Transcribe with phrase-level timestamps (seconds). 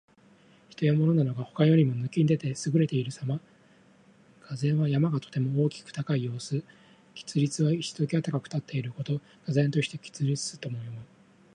[0.71, 3.39] 人や物などが、他よりも抜きん出て優れているさま。
[4.49, 6.63] 「巍然」は山がとても大きく高い様子。
[7.13, 9.21] 「屹立」は一際高く立っていること。
[9.45, 11.01] 「巍然として屹立す」とも読む。